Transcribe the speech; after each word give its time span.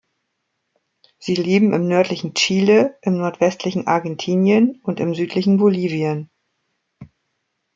Sie 1.19 1.35
leben 1.35 1.73
im 1.73 1.87
nördlichen 1.87 2.33
Chile, 2.33 2.97
im 3.03 3.19
nordwestlichen 3.19 3.85
Argentinien 3.85 4.81
und 4.81 4.99
im 4.99 5.13
südlichen 5.13 5.57
Bolivien. 5.59 6.31